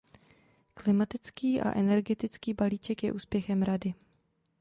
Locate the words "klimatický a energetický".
0.75-2.53